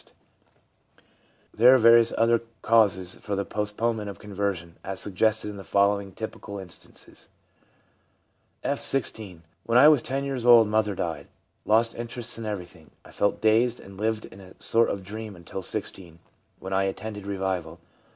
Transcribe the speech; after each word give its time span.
THE 0.01 0.07
AGE 0.07 0.09
OF 0.09 1.57
CONVERSION 1.57 1.57
47 1.57 1.57
There 1.59 1.75
are 1.75 1.77
various 1.77 2.13
other 2.17 2.41
causes 2.63 3.15
for 3.21 3.35
the 3.35 3.45
postponement 3.45 4.09
of 4.09 4.17
conversion, 4.17 4.77
as 4.83 4.99
suggested 4.99 5.51
in 5.51 5.57
the 5.57 5.63
following 5.63 6.11
typical 6.11 6.57
instances:— 6.57 7.27
R, 8.65 8.77
16.' 8.77 9.43
When 9.67 9.77
I 9.77 9.87
was 9.89 10.01
10 10.01 10.23
years 10.23 10.43
old 10.43 10.67
mother 10.69 10.95
died. 10.95 11.27
I 11.27 11.69
lost 11.69 11.93
interest 11.93 12.39
in 12.39 12.47
everything; 12.47 12.89
I 13.05 13.11
felt 13.11 13.41
dazed 13.41 13.79
and 13.79 13.95
lived 13.99 14.25
in 14.25 14.41
a 14.41 14.59
sort 14.59 14.89
of 14.89 15.03
dream 15.03 15.35
until 15.35 15.61
16, 15.61 16.17
when 16.57 16.73
I 16.73 16.85
attended 16.85 17.27
revival. 17.27 17.79